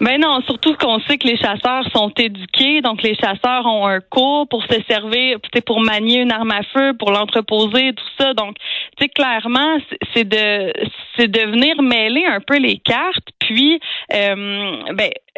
Ben 0.00 0.18
non, 0.18 0.40
surtout 0.46 0.74
qu'on 0.76 0.98
sait 1.00 1.18
que 1.18 1.26
les 1.26 1.36
chasseurs 1.36 1.84
sont 1.92 2.10
éduqués, 2.16 2.80
donc 2.80 3.02
les 3.02 3.14
chasseurs 3.16 3.66
ont 3.66 3.86
un 3.86 4.00
cours 4.00 4.48
pour 4.48 4.64
se 4.64 4.80
servir, 4.88 5.38
pour 5.66 5.82
manier 5.82 6.22
une 6.22 6.32
arme 6.32 6.52
à 6.52 6.62
feu, 6.72 6.94
pour 6.98 7.10
l'entreposer, 7.10 7.92
tout 7.92 8.10
ça. 8.18 8.32
Donc, 8.32 8.56
tu 8.96 9.04
sais, 9.04 9.08
clairement, 9.10 9.76
c'est 10.14 10.24
de 10.24 10.72
c'est 11.18 11.28
de 11.28 11.40
venir 11.50 11.82
mêler 11.82 12.24
un 12.24 12.40
peu 12.40 12.56
les 12.58 12.78
cartes, 12.78 13.28
puis 13.40 13.78
euh, 14.14 14.94
ben 14.94 15.10
euh, 15.10 15.29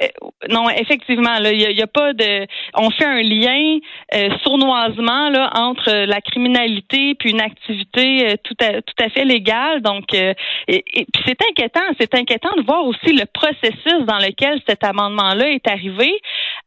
non, 0.49 0.69
effectivement, 0.71 1.37
il 1.45 1.61
y, 1.61 1.83
a, 1.83 1.87
pas 1.87 2.13
de. 2.13 2.47
On 2.75 2.91
fait 2.91 3.05
un 3.05 3.23
lien 3.23 3.79
euh, 4.15 4.29
sournoisement 4.43 5.29
là 5.29 5.51
entre 5.55 6.07
la 6.07 6.21
criminalité 6.21 7.15
puis 7.15 7.31
une 7.31 7.41
activité 7.41 8.31
euh, 8.31 8.35
tout 8.43 8.57
à 8.61 8.81
tout 8.83 8.95
à 8.99 9.09
fait 9.11 9.25
légale. 9.25 9.83
Donc, 9.83 10.15
et, 10.15 10.35
puis 10.67 11.23
c'est 11.27 11.39
inquiétant. 11.51 11.81
C'est 12.01 12.15
inquiétant 12.15 12.55
de 12.57 12.63
voir 12.63 12.85
aussi 12.85 13.13
le 13.13 13.27
processus 13.27 14.07
dans 14.07 14.19
lequel 14.19 14.61
cet 14.67 14.83
amendement-là 14.85 15.51
est 15.51 15.67
arrivé 15.69 16.11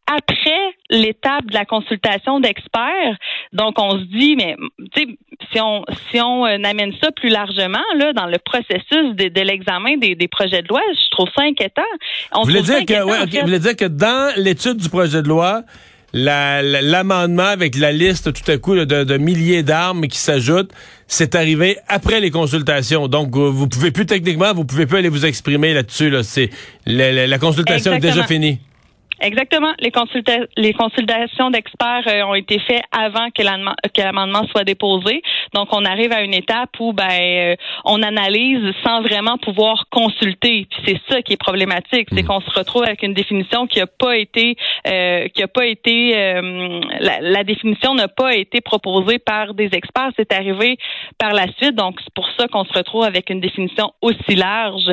après 0.07 0.75
l'étape 0.89 1.45
de 1.47 1.53
la 1.53 1.65
consultation 1.65 2.39
d'experts. 2.39 3.17
Donc, 3.53 3.75
on 3.79 3.91
se 3.91 4.03
dit, 4.03 4.35
mais 4.35 4.55
si 5.51 5.59
on 5.59 5.83
si 6.11 6.21
on 6.21 6.43
amène 6.43 6.93
ça 7.01 7.11
plus 7.11 7.29
largement 7.29 7.83
là 7.97 8.13
dans 8.13 8.27
le 8.27 8.38
processus 8.38 9.15
de, 9.15 9.41
l'examen 9.41 9.97
des, 9.97 10.15
des, 10.15 10.27
projets 10.27 10.62
de 10.62 10.67
loi, 10.67 10.81
je 10.93 11.09
trouve 11.12 11.27
ça 11.35 11.43
inquiétant. 11.43 11.81
On 12.33 12.41
Vous 12.41 12.50
voulez 12.50 12.62
dire 12.62 12.85
que 12.85 13.01
vous 13.01 13.41
voulez 13.41 13.59
dire 13.59 13.75
que 13.75 13.85
dans 13.85 14.33
l'étude 14.38 14.77
du 14.77 14.89
projet 14.89 15.21
de 15.21 15.27
loi, 15.27 15.63
l'amendement 16.13 17.43
avec 17.43 17.75
la 17.75 17.91
liste 17.91 18.31
tout 18.31 18.50
à 18.50 18.57
coup 18.57 18.75
de, 18.75 19.17
milliers 19.17 19.63
d'armes 19.63 20.07
qui 20.07 20.17
s'ajoutent, 20.17 20.71
c'est 21.07 21.35
arrivé 21.35 21.77
après 21.88 22.19
les 22.19 22.31
consultations. 22.31 23.07
Donc, 23.07 23.35
vous 23.35 23.67
pouvez 23.67 23.91
plus 23.91 24.05
techniquement, 24.05 24.53
vous 24.53 24.65
pouvez 24.65 24.85
plus 24.85 25.00
aller 25.00 25.09
vous 25.09 25.25
exprimer 25.25 25.74
là-dessus. 25.74 26.09
Là. 26.09 26.24
C'est 26.24 26.50
la, 26.85 27.38
consultation 27.38 27.93
est 27.93 28.00
déjà 28.00 28.24
finie. 28.24 28.59
Exactement. 29.22 29.74
Les, 29.79 29.91
les 30.57 30.74
consultations 30.74 31.50
d'experts 31.50 32.03
euh, 32.07 32.24
ont 32.24 32.36
été 32.36 32.60
faites 32.60 32.84
avant 32.91 33.29
que 33.31 33.41
l'amendement 33.43 34.45
soit 34.48 34.63
déposé. 34.63 35.22
Donc, 35.53 35.69
on 35.72 35.86
arrive 35.86 36.12
à 36.12 36.22
une 36.22 36.34
étape 36.34 36.72
où 36.79 36.91
ben 36.91 37.07
euh, 37.10 37.55
on 37.86 38.01
analyse 38.03 38.74
sans 38.84 39.01
vraiment 39.01 39.38
pouvoir 39.38 39.86
consulter. 39.89 40.67
Puis 40.69 40.81
c'est 40.86 41.01
ça 41.10 41.22
qui 41.22 41.34
est 41.34 41.38
problématique, 41.38 42.07
c'est 42.12 42.24
hmm. 42.24 42.27
qu'on 42.27 42.41
se 42.41 42.51
retrouve 42.51 42.84
avec 42.84 43.03
une 43.03 43.13
définition 43.13 43.67
qui 43.67 43.79
n'a 43.79 43.88
pas 43.88 44.17
été 44.17 44.57
euh, 44.88 45.27
qui 45.29 45.43
a 45.43 45.48
pas 45.48 45.65
été 45.65 46.13
la, 46.15 47.22
la, 47.22 47.43
définition 47.43 47.93
n'a 47.95 48.07
pas 48.07 48.36
été 48.36 48.62
proposée 48.62 49.19
par 49.19 49.53
des 49.53 49.69
experts. 49.74 50.12
C'est 50.17 50.34
arrivé 50.34 50.77
par 51.17 51.34
la 51.34 51.48
suite. 51.57 51.75
Donc, 51.75 52.00
c'est 52.03 52.13
pour 52.13 52.27
ça 52.38 52.48
qu'on 52.48 52.65
se 52.65 52.74
retrouve 52.74 53.03
avec 53.03 53.29
une 53.29 53.39
définition 53.39 53.93
aussi 54.01 54.36
large 54.36 54.91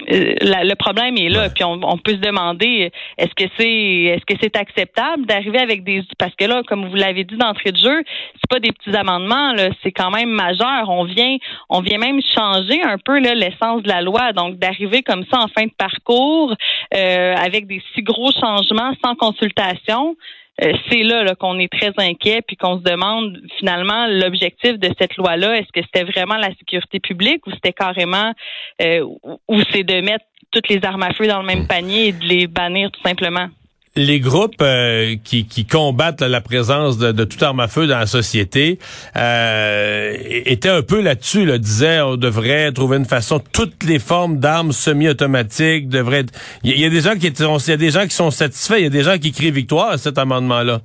euh, 0.00 0.34
le 0.40 0.74
problème 0.74 1.16
est 1.16 1.28
là, 1.28 1.48
puis 1.50 1.62
on, 1.62 1.78
peut 1.98 2.12
se 2.12 2.20
demander 2.20 2.90
est-ce 3.16 3.32
que 3.36 3.48
c'est 3.56 4.14
est-ce 4.14 4.24
que 4.26 4.34
c'est 4.42 4.56
acceptable 4.56 5.24
d'arriver 5.24 5.60
avec 5.60 5.84
des 5.84 6.02
parce 6.18 6.34
que 6.34 6.46
là, 6.46 6.62
comme 6.66 6.88
vous 6.88 6.96
l'avez 6.96 7.22
dit 7.22 7.36
d'entrée 7.36 7.70
de 7.70 7.78
jeu, 7.78 8.02
c'est 8.34 8.50
pas 8.50 8.58
des 8.58 8.72
petits 8.72 8.94
amendements, 8.96 9.52
là, 9.52 9.68
c'est 9.84 9.92
quand 9.92 10.10
même 10.10 10.30
majeur. 10.30 10.88
On 10.88 11.04
vient 11.04 11.36
on 11.70 11.80
vient 11.80 11.98
même 11.98 12.20
changer 12.34 12.82
un 12.82 12.98
peu 12.98 13.20
l'essence 13.20 13.84
de 13.84 13.88
la 13.88 14.02
loi, 14.02 14.32
donc 14.32 14.58
d'arriver 14.58 15.02
comme 15.02 15.24
ça 15.32 15.40
en 15.40 15.48
fin 15.48 15.66
de 15.66 15.74
parcours 15.78 16.52
euh, 16.94 17.34
avec 17.36 17.68
des 17.68 17.80
si 17.94 18.02
gros 18.02 18.32
changements 18.32 18.92
sans 19.04 19.14
consultation 19.14 20.16
c'est 20.58 21.02
là, 21.02 21.24
là 21.24 21.34
qu'on 21.34 21.58
est 21.58 21.72
très 21.72 21.92
inquiet 21.98 22.42
puis 22.42 22.56
qu'on 22.56 22.78
se 22.78 22.82
demande 22.82 23.40
finalement 23.58 24.06
l'objectif 24.06 24.78
de 24.78 24.88
cette 24.98 25.16
loi-là, 25.16 25.56
est-ce 25.56 25.72
que 25.72 25.82
c'était 25.82 26.04
vraiment 26.04 26.36
la 26.36 26.50
sécurité 26.54 27.00
publique 27.00 27.46
ou 27.46 27.50
c'était 27.50 27.72
carrément 27.72 28.32
euh, 28.80 29.04
ou 29.48 29.62
c'est 29.72 29.82
de 29.82 30.00
mettre 30.00 30.24
toutes 30.50 30.68
les 30.68 30.84
armes 30.84 31.02
à 31.02 31.12
feu 31.12 31.26
dans 31.26 31.40
le 31.40 31.46
même 31.46 31.66
panier 31.66 32.08
et 32.08 32.12
de 32.12 32.24
les 32.24 32.46
bannir 32.46 32.90
tout 32.90 33.02
simplement? 33.02 33.48
Les 33.96 34.18
groupes 34.18 34.60
euh, 34.60 35.14
qui, 35.22 35.46
qui, 35.46 35.66
combattent 35.66 36.22
la 36.22 36.40
présence 36.40 36.98
de, 36.98 37.12
de, 37.12 37.24
toute 37.24 37.42
arme 37.42 37.60
à 37.60 37.68
feu 37.68 37.86
dans 37.86 37.98
la 37.98 38.06
société 38.06 38.80
euh, 39.16 40.16
étaient 40.20 40.68
un 40.68 40.82
peu 40.82 41.00
là-dessus, 41.00 41.44
là, 41.44 41.58
disaient 41.58 42.00
on 42.00 42.16
devrait 42.16 42.72
trouver 42.72 42.96
une 42.96 43.04
façon, 43.04 43.40
toutes 43.52 43.84
les 43.84 44.00
formes 44.00 44.38
d'armes 44.38 44.72
semi-automatiques 44.72 45.88
devraient 45.88 46.26
Il 46.64 46.78
y, 46.78 46.84
a 46.84 46.90
des 46.90 47.02
gens 47.02 47.14
qui 47.14 47.28
il 47.28 47.70
y 47.70 47.72
a 47.72 47.76
des 47.76 47.90
gens 47.90 48.04
qui 48.04 48.14
sont 48.14 48.32
satisfaits, 48.32 48.78
il 48.78 48.84
y 48.84 48.86
a 48.86 48.90
des 48.90 49.04
gens 49.04 49.18
qui 49.18 49.30
crient 49.30 49.52
victoire 49.52 49.90
à 49.90 49.98
cet 49.98 50.18
amendement-là. 50.18 50.80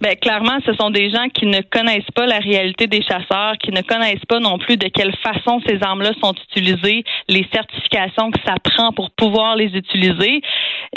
Ben, 0.00 0.14
clairement, 0.16 0.58
ce 0.64 0.72
sont 0.74 0.90
des 0.90 1.10
gens 1.10 1.28
qui 1.28 1.46
ne 1.46 1.60
connaissent 1.60 2.10
pas 2.14 2.26
la 2.26 2.38
réalité 2.38 2.86
des 2.86 3.02
chasseurs, 3.02 3.58
qui 3.58 3.72
ne 3.72 3.82
connaissent 3.82 4.24
pas 4.28 4.38
non 4.38 4.58
plus 4.58 4.76
de 4.76 4.88
quelle 4.88 5.14
façon 5.16 5.60
ces 5.66 5.82
armes-là 5.82 6.12
sont 6.22 6.34
utilisées, 6.50 7.04
les 7.28 7.46
certifications 7.52 8.30
que 8.30 8.38
ça 8.46 8.54
prend 8.62 8.92
pour 8.92 9.10
pouvoir 9.10 9.56
les 9.56 9.76
utiliser. 9.76 10.40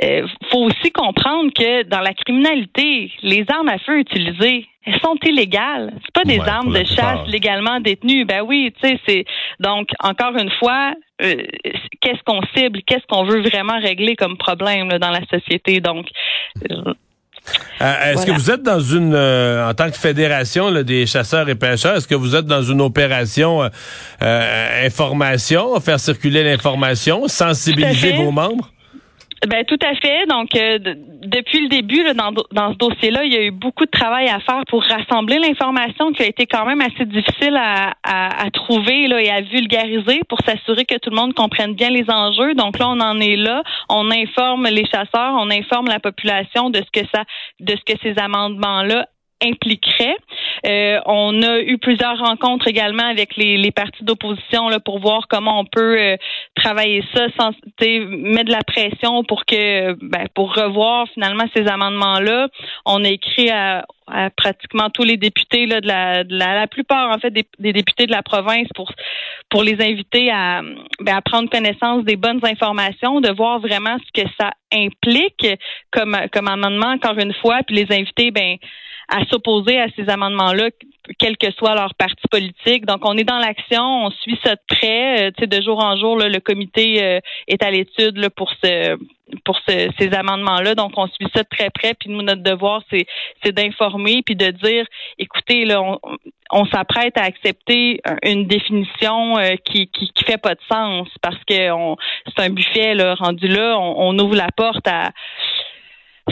Il 0.01 0.07
euh, 0.07 0.27
faut 0.51 0.59
aussi 0.59 0.91
comprendre 0.91 1.51
que 1.53 1.83
dans 1.83 2.01
la 2.01 2.13
criminalité, 2.13 3.11
les 3.23 3.45
armes 3.49 3.69
à 3.69 3.79
feu 3.79 3.99
utilisées, 3.99 4.67
elles 4.85 4.99
sont 5.01 5.15
illégales. 5.23 5.93
C'est 6.03 6.13
pas 6.13 6.23
des 6.23 6.39
armes 6.39 6.73
de 6.73 6.83
chasse 6.83 7.27
légalement 7.27 7.79
détenues. 7.79 8.25
Ben 8.25 8.41
oui, 8.41 8.73
tu 8.81 8.87
sais, 8.87 8.99
c'est 9.07 9.25
donc 9.59 9.89
encore 9.99 10.35
une 10.37 10.49
fois, 10.59 10.93
euh, 11.21 11.35
qu'est-ce 12.01 12.23
qu'on 12.25 12.41
cible, 12.55 12.81
qu'est-ce 12.85 13.05
qu'on 13.07 13.23
veut 13.23 13.41
vraiment 13.41 13.79
régler 13.79 14.15
comme 14.15 14.37
problème 14.37 14.89
dans 14.89 15.11
la 15.11 15.21
société? 15.31 15.81
Donc, 15.81 16.07
euh, 16.71 16.93
euh, 17.81 18.13
est-ce 18.13 18.25
que 18.25 18.31
vous 18.31 18.51
êtes 18.51 18.61
dans 18.63 18.79
une, 18.79 19.13
euh, 19.15 19.69
en 19.69 19.73
tant 19.73 19.89
que 19.89 19.97
fédération 19.97 20.71
des 20.83 21.05
chasseurs 21.05 21.49
et 21.49 21.55
pêcheurs, 21.55 21.97
est-ce 21.97 22.07
que 22.07 22.15
vous 22.15 22.35
êtes 22.35 22.45
dans 22.45 22.61
une 22.61 22.81
opération 22.81 23.69
euh, 24.21 24.85
information, 24.85 25.79
faire 25.79 25.99
circuler 25.99 26.43
l'information, 26.43 27.27
sensibiliser 27.27 28.13
vos 28.13 28.31
membres? 28.31 28.71
Ben 29.47 29.65
tout 29.65 29.79
à 29.81 29.95
fait. 29.95 30.27
Donc 30.27 30.55
euh, 30.55 30.77
depuis 31.23 31.61
le 31.61 31.69
début 31.69 32.03
là, 32.03 32.13
dans, 32.13 32.31
dans 32.31 32.73
ce 32.73 32.77
dossier-là, 32.77 33.23
il 33.23 33.33
y 33.33 33.37
a 33.37 33.41
eu 33.41 33.49
beaucoup 33.49 33.85
de 33.85 33.89
travail 33.89 34.27
à 34.27 34.39
faire 34.39 34.61
pour 34.67 34.83
rassembler 34.83 35.39
l'information 35.39 36.11
qui 36.11 36.21
a 36.21 36.27
été 36.27 36.45
quand 36.45 36.63
même 36.63 36.79
assez 36.79 37.05
difficile 37.05 37.55
à, 37.57 37.93
à, 38.03 38.45
à 38.45 38.51
trouver 38.51 39.07
là, 39.07 39.19
et 39.19 39.31
à 39.31 39.41
vulgariser 39.41 40.21
pour 40.29 40.37
s'assurer 40.45 40.85
que 40.85 40.99
tout 40.99 41.09
le 41.09 41.15
monde 41.15 41.33
comprenne 41.33 41.73
bien 41.73 41.89
les 41.89 42.07
enjeux. 42.07 42.53
Donc 42.53 42.77
là, 42.77 42.87
on 42.89 42.99
en 42.99 43.19
est 43.19 43.35
là. 43.35 43.63
On 43.89 44.11
informe 44.11 44.65
les 44.65 44.85
chasseurs, 44.85 45.33
on 45.39 45.49
informe 45.49 45.87
la 45.87 45.99
population 45.99 46.69
de 46.69 46.77
ce 46.77 47.01
que 47.01 47.07
ça, 47.11 47.23
de 47.59 47.75
ce 47.75 47.93
que 47.93 47.99
ces 48.03 48.19
amendements-là 48.19 49.07
impliquerait. 49.41 50.15
Euh, 50.65 50.99
on 51.05 51.41
a 51.41 51.59
eu 51.59 51.77
plusieurs 51.77 52.17
rencontres 52.17 52.67
également 52.67 53.05
avec 53.05 53.35
les, 53.35 53.71
partis 53.71 54.03
d'opposition 54.03 54.69
là, 54.69 54.79
pour 54.79 54.99
voir 54.99 55.27
comment 55.27 55.59
on 55.59 55.65
peut 55.65 55.97
euh, 55.97 56.17
travailler 56.55 57.03
ça 57.13 57.27
sans 57.39 57.51
mettre 57.81 58.45
de 58.45 58.51
la 58.51 58.63
pression 58.63 59.23
pour 59.23 59.45
que 59.45 59.93
ben, 59.93 60.27
pour 60.35 60.53
revoir 60.53 61.07
finalement 61.13 61.45
ces 61.55 61.67
amendements-là. 61.67 62.49
On 62.85 63.03
a 63.03 63.09
écrit 63.09 63.49
à, 63.49 63.85
pratiquement 64.35 64.89
tous 64.89 65.03
les 65.03 65.15
députés 65.15 65.65
là, 65.65 65.79
de, 65.79 65.87
la, 65.87 66.23
la, 66.23 66.67
plupart 66.67 67.15
en 67.15 67.19
fait 67.19 67.31
des, 67.31 67.73
députés 67.73 68.07
de 68.07 68.11
la 68.11 68.21
province 68.21 68.67
pour 68.75 68.91
pour 69.49 69.63
les 69.63 69.81
inviter 69.81 70.29
à, 70.31 70.61
ben, 70.99 71.15
à 71.15 71.21
prendre 71.21 71.49
connaissance 71.49 72.03
des 72.03 72.17
bonnes 72.17 72.41
informations, 72.43 73.21
de 73.21 73.31
voir 73.31 73.59
vraiment 73.59 73.97
ce 73.99 74.21
que 74.21 74.27
ça 74.39 74.51
implique 74.73 75.47
comme 75.91 76.17
comme 76.33 76.47
amendement 76.49 76.91
encore 76.91 77.17
une 77.17 77.33
fois, 77.35 77.61
puis 77.65 77.77
les 77.77 77.95
inviter 77.95 78.31
ben 78.31 78.57
à 79.11 79.25
s'opposer 79.25 79.79
à 79.79 79.87
ces 79.95 80.09
amendements-là, 80.09 80.69
quel 81.19 81.37
que 81.37 81.51
soit 81.51 81.75
leur 81.75 81.93
parti 81.95 82.21
politique. 82.31 82.85
Donc, 82.85 83.01
on 83.03 83.17
est 83.17 83.25
dans 83.25 83.39
l'action, 83.39 84.05
on 84.05 84.11
suit 84.11 84.39
ça 84.43 84.55
de 84.55 84.61
près. 84.67 85.27
Euh, 85.27 85.31
tu 85.37 85.41
sais, 85.41 85.47
de 85.47 85.61
jour 85.61 85.83
en 85.83 85.97
jour, 85.97 86.15
le 86.15 86.39
comité 86.39 87.03
euh, 87.03 87.19
est 87.47 87.61
à 87.63 87.71
l'étude 87.71 88.29
pour 88.35 88.51
ce 88.63 88.97
pour 89.45 89.57
ces 89.65 90.13
amendements-là. 90.13 90.75
Donc, 90.75 90.91
on 90.97 91.07
suit 91.07 91.27
ça 91.33 91.43
de 91.43 91.47
très 91.49 91.69
près. 91.69 91.93
Puis 91.93 92.09
nous, 92.09 92.21
notre 92.21 92.43
devoir, 92.43 92.81
c'est 92.91 93.05
c'est 93.41 93.53
d'informer 93.53 94.23
puis 94.25 94.35
de 94.35 94.49
dire, 94.51 94.85
écoutez, 95.19 95.63
là, 95.63 95.81
on, 96.51 96.65
s'apprête 96.65 97.17
à 97.17 97.23
accepter 97.23 98.01
une 98.23 98.45
définition 98.45 99.37
euh, 99.37 99.55
qui, 99.63 99.87
qui, 99.87 100.11
qui 100.11 100.25
fait 100.25 100.37
pas 100.37 100.53
de 100.53 100.59
sens 100.69 101.07
parce 101.21 101.41
que 101.45 101.69
c'est 102.27 102.43
un 102.43 102.49
buffet 102.49 102.93
là, 102.93 103.15
rendu 103.15 103.47
là. 103.47 103.77
on 103.79 104.19
ouvre 104.19 104.35
la 104.35 104.49
porte 104.53 104.85
à 104.85 105.11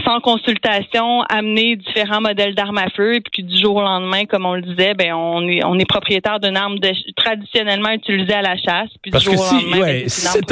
sans 0.09 0.19
consultation, 0.21 1.21
amener 1.29 1.75
différents 1.75 2.21
modèles 2.21 2.55
d'armes 2.55 2.79
à 2.79 2.89
feu, 2.95 3.15
et 3.15 3.21
puis 3.21 3.43
du 3.43 3.61
jour 3.61 3.75
au 3.75 3.81
lendemain, 3.81 4.25
comme 4.25 4.45
on 4.45 4.55
le 4.55 4.61
disait, 4.61 4.93
ben 4.95 5.13
on 5.13 5.47
est 5.47 5.63
on 5.63 5.77
est 5.77 5.85
propriétaire 5.85 6.39
d'une 6.39 6.57
arme 6.57 6.77
traditionnellement 7.15 7.91
utilisée 7.91 8.33
à 8.33 8.41
la 8.41 8.55
chasse. 8.55 8.89
Puis 9.01 9.11
Parce 9.11 9.23
du 9.23 9.31
jour 9.31 9.39
que 9.39 9.49
si, 9.49 9.55
au 9.55 9.69
lendemain, 9.69 9.81
ouais, 9.81 10.05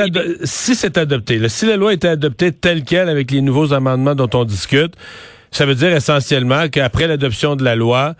ben, 0.10 0.38
si 0.44 0.76
c'est 0.76 0.98
adopté, 0.98 1.50
si 1.50 1.66
la 1.66 1.76
loi 1.76 1.94
était 1.94 2.10
adoptée 2.10 2.52
telle 2.52 2.84
quelle 2.84 3.10
avec 3.10 3.32
les 3.32 3.42
nouveaux 3.42 3.74
amendements 3.74 4.16
dont 4.16 4.30
on 4.34 4.44
discute, 4.44 4.94
ça 5.50 5.66
veut 5.66 5.76
dire 5.76 5.92
essentiellement 5.92 6.68
qu'après 6.70 7.08
l'adoption 7.08 7.56
de 7.56 7.64
la 7.64 7.76
loi, 7.76 8.14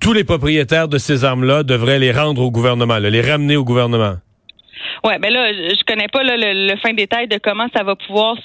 tous 0.00 0.14
les 0.14 0.24
propriétaires 0.24 0.88
de 0.88 0.96
ces 0.96 1.24
armes-là 1.24 1.64
devraient 1.64 1.98
les 1.98 2.12
rendre 2.12 2.40
au 2.40 2.50
gouvernement, 2.50 2.98
les 2.98 3.20
ramener 3.20 3.56
au 3.56 3.64
gouvernement. 3.64 4.16
Ouais, 5.04 5.18
ben 5.18 5.32
là, 5.32 5.52
je 5.52 5.84
connais 5.84 6.08
pas 6.08 6.22
le, 6.22 6.76
fin 6.76 6.92
détail 6.92 7.28
de 7.28 7.38
comment 7.38 7.66
ça 7.74 7.82
va 7.82 7.96
pouvoir 7.96 8.36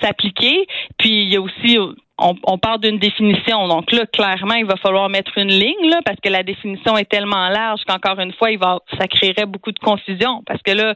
s'appliquer. 0.00 0.66
Puis 0.98 1.22
il 1.24 1.32
y 1.32 1.36
a 1.36 1.40
aussi 1.40 1.78
on, 2.20 2.34
on 2.44 2.58
parle 2.58 2.80
d'une 2.80 2.98
définition. 2.98 3.66
Donc 3.66 3.90
là, 3.92 4.06
clairement, 4.06 4.54
il 4.54 4.66
va 4.66 4.76
falloir 4.76 5.08
mettre 5.08 5.32
une 5.38 5.48
ligne 5.48 5.88
là, 5.88 6.00
parce 6.04 6.18
que 6.20 6.28
la 6.28 6.42
définition 6.42 6.96
est 6.96 7.08
tellement 7.08 7.48
large 7.48 7.80
qu'encore 7.86 8.20
une 8.20 8.32
fois, 8.34 8.50
il 8.50 8.58
va, 8.58 8.78
ça 8.98 9.08
créerait 9.08 9.46
beaucoup 9.46 9.72
de 9.72 9.78
confusion. 9.78 10.42
Parce 10.46 10.62
que 10.62 10.72
là, 10.72 10.94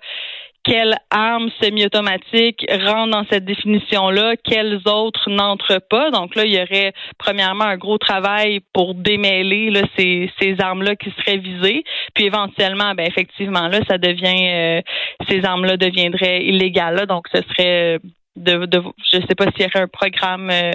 quelles 0.64 0.97
armes 1.11 1.50
semi-automatiques 1.61 2.64
rentrent 2.71 3.11
dans 3.11 3.26
cette 3.30 3.44
définition-là, 3.44 4.35
quelles 4.42 4.80
autres 4.87 5.28
n'entrent 5.30 5.83
pas. 5.90 6.11
Donc 6.11 6.35
là, 6.35 6.44
il 6.44 6.54
y 6.54 6.61
aurait 6.61 6.92
premièrement 7.18 7.64
un 7.64 7.76
gros 7.76 7.99
travail 7.99 8.61
pour 8.73 8.94
démêler 8.94 9.71
là, 9.71 9.83
ces, 9.97 10.30
ces 10.40 10.56
armes-là 10.59 10.97
qui 10.97 11.12
seraient 11.18 11.37
visées. 11.37 11.85
Puis 12.14 12.25
éventuellement, 12.25 12.94
ben 12.94 13.06
effectivement, 13.06 13.68
là, 13.68 13.80
ça 13.88 13.99
devient 13.99 14.49
euh, 14.49 14.80
ces 15.28 15.44
armes-là 15.44 15.76
deviendraient 15.76 16.42
illégales. 16.42 16.97
Là, 16.97 17.06
donc 17.06 17.26
ce 17.33 17.42
serait 17.42 18.00
de, 18.37 18.66
de 18.66 18.83
je 19.12 19.18
sais 19.21 19.35
pas 19.37 19.44
s'il 19.52 19.62
y 19.62 19.66
aurait 19.66 19.85
un 19.85 19.88
programme 19.88 20.50
euh, 20.50 20.73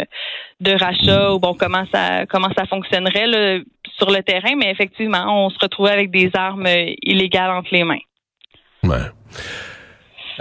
de 0.62 0.72
rachat 0.72 1.34
ou 1.34 1.40
bon 1.40 1.54
comment 1.60 1.84
ça 1.94 2.26
comment 2.26 2.50
ça 2.58 2.66
fonctionnerait 2.66 3.28
là, 3.28 3.60
sur 3.98 4.12
le 4.12 4.22
terrain, 4.24 4.56
mais 4.56 4.72
effectivement, 4.72 5.46
on 5.46 5.50
se 5.50 5.58
retrouvait 5.60 5.92
avec 5.92 6.12
des 6.12 6.30
armes 6.34 6.68
euh, 6.68 6.94
illégales 7.04 7.52
entre 7.52 7.70
les 7.72 7.84
mains. 7.84 8.00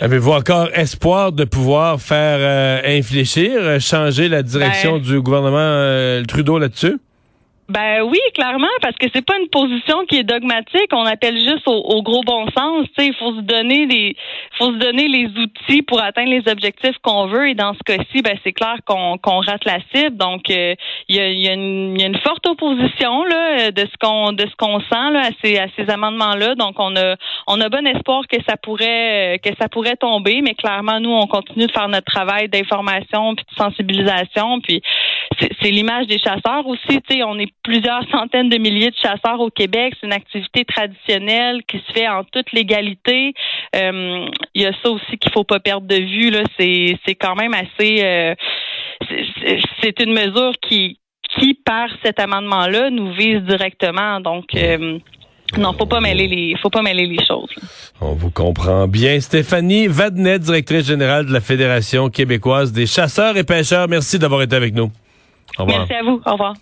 Avez-vous 0.01 0.31
encore 0.31 0.69
espoir 0.75 1.33
de 1.33 1.43
pouvoir 1.43 2.01
faire 2.01 2.39
euh, 2.41 2.99
infléchir, 2.99 3.51
euh, 3.57 3.81
changer 3.81 4.29
la 4.29 4.45
direction 4.45 4.99
ben, 4.99 5.03
du 5.03 5.21
gouvernement 5.21 5.59
euh, 5.59 6.23
Trudeau 6.23 6.61
là-dessus? 6.61 6.99
Ben 7.69 8.01
oui, 8.01 8.19
clairement, 8.33 8.67
parce 8.81 8.97
que 8.97 9.09
c'est 9.15 9.25
pas 9.25 9.39
une 9.39 9.51
position 9.51 10.07
qui 10.07 10.17
est 10.17 10.25
dogmatique. 10.25 10.89
On 10.91 11.05
appelle 11.05 11.37
juste 11.37 11.65
au, 11.67 12.03
gros 12.03 12.23
bon 12.23 12.47
sens. 12.57 12.87
Il 12.97 13.15
faut 13.15 13.35
se 13.35 13.43
donner 13.43 13.85
les, 13.85 14.17
faut 14.57 14.73
se 14.73 14.79
donner 14.79 15.07
les 15.07 15.27
outils 15.27 15.83
pour 15.83 16.01
atteindre 16.01 16.31
les 16.31 16.51
objectifs 16.51 16.97
qu'on 17.03 17.27
veut. 17.27 17.51
Et 17.51 17.55
dans 17.55 17.75
ce 17.75 17.81
cas-ci, 17.85 18.23
ben 18.23 18.39
c'est 18.43 18.55
clair 18.55 18.77
qu'on 18.87 19.19
qu'on 19.19 19.41
rate 19.41 19.67
la 19.67 19.81
cible. 19.93 20.17
Donc, 20.17 20.49
il 20.49 20.77
y, 21.11 21.21
a, 21.21 21.29
y, 21.29 21.47
a 21.47 21.53
une 21.53 22.19
forte 22.25 22.47
opposition 22.47 23.25
là 23.25 23.71
de 23.71 23.81
ce 23.83 23.97
qu'on 24.01 24.33
de 24.33 24.47
ce 24.49 24.57
qu'on 24.57 24.81
sent 24.81 25.11
là 25.13 25.27
à 25.27 25.31
ces 25.45 25.59
à 25.59 25.67
ces 25.77 25.91
amendements-là. 25.91 26.55
Donc, 26.55 26.77
on 26.79 26.97
a 26.97 27.17
on 27.47 27.61
a 27.61 27.69
bon 27.69 27.87
espoir 27.87 28.23
que 28.29 28.39
ça 28.49 28.57
pourrait 28.57 29.41
que 29.45 29.51
ça 29.61 29.69
pourrait 29.69 29.97
tomber, 29.97 30.41
mais 30.41 30.55
clairement, 30.55 31.01
nous, 31.01 31.13
on 31.13 31.27
continue 31.27 31.67
de 31.67 31.73
faire 31.73 31.89
notre 31.89 32.11
travail 32.11 32.49
d'information 32.49 33.35
puis 33.35 33.45
de 33.45 33.63
sensibilisation. 33.63 34.63
Puis 34.63 34.81
c'est 35.39 35.71
l'image 35.71 36.07
des 36.07 36.19
chasseurs 36.19 36.67
aussi. 36.67 37.03
Tu 37.03 37.17
sais, 37.17 37.23
on 37.23 37.39
est 37.39 37.53
plusieurs 37.69 38.03
centaines 38.11 38.49
de 38.49 38.57
milliers 38.57 38.91
de 38.91 38.97
chasseurs 38.97 39.41
au 39.41 39.51
Québec. 39.51 39.95
C'est 40.01 40.07
une 40.07 40.15
activité 40.15 40.65
traditionnelle 40.65 41.63
qui 41.69 41.79
se 41.79 41.93
fait 41.93 42.09
en 42.09 42.25
toute 42.25 42.51
légalité. 42.53 43.35
Euh, 43.77 44.27
il 44.55 44.63
y 44.63 44.67
a 44.67 44.73
ça 44.83 44.91
aussi 44.91 45.19
qu'il 45.19 45.31
faut 45.33 45.45
pas 45.45 45.61
perdre 45.61 45.87
de 45.87 45.97
vue. 45.97 46.31
Là, 46.31 46.45
c'est 46.59 46.97
c'est 47.07 47.15
quand 47.15 47.35
même 47.35 47.53
assez. 47.53 48.03
Euh, 48.03 48.35
c'est 49.83 50.01
une 50.01 50.13
mesure 50.13 50.53
qui 50.63 50.99
qui 51.37 51.53
par 51.53 51.89
cet 52.03 52.19
amendement-là 52.21 52.89
nous 52.89 53.13
vise 53.13 53.43
directement. 53.43 54.21
Donc 54.21 54.47
euh, 54.57 54.99
non, 55.59 55.75
faut 55.79 55.87
pas 55.87 56.01
mêler 56.01 56.27
les, 56.27 56.57
faut 56.63 56.71
pas 56.71 56.83
mêler 56.83 57.07
les 57.07 57.23
choses. 57.23 57.51
On 58.01 58.15
vous 58.15 58.31
comprend 58.31 58.89
bien. 58.89 59.21
Stéphanie 59.21 59.89
Vadnet, 59.89 60.39
directrice 60.39 60.87
générale 60.87 61.27
de 61.27 61.33
la 61.35 61.43
Fédération 61.43 62.09
québécoise 62.09 62.73
des 62.73 62.87
chasseurs 62.87 63.37
et 63.37 63.45
pêcheurs. 63.45 63.89
Merci 63.89 64.19
d'avoir 64.19 64.41
été 64.41 64.57
avec 64.57 64.75
nous. 64.75 64.91
Au 65.59 65.65
revoir. 65.65 65.81
Merci 65.81 65.95
à 65.95 66.03
vous. 66.03 66.23
Au 66.25 66.33
revoir. 66.33 66.55